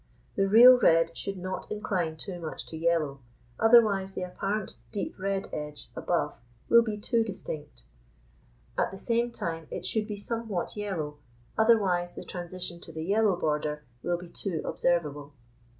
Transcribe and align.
The 0.35 0.47
real 0.47 0.79
red 0.79 1.15
should 1.15 1.37
not 1.37 1.69
incline 1.69 2.15
too 2.15 2.39
much 2.39 2.65
to 2.69 2.75
yellow, 2.75 3.19
otherwise 3.59 4.15
the 4.15 4.23
apparent 4.23 4.77
deep 4.91 5.13
red 5.19 5.47
edge 5.53 5.91
above 5.95 6.39
will 6.69 6.81
be 6.81 6.97
too 6.97 7.23
distinct; 7.23 7.83
at 8.79 8.89
the 8.89 8.97
same 8.97 9.29
time 9.31 9.67
it 9.69 9.85
should 9.85 10.07
be 10.07 10.17
somewhat 10.17 10.75
yellow, 10.75 11.19
otherwise 11.55 12.15
the 12.15 12.25
transition 12.25 12.81
to 12.81 12.91
the 12.91 13.03
yellow 13.05 13.35
border 13.35 13.83
will 14.01 14.17
be 14.17 14.29
too 14.29 14.63
observable. 14.65 15.33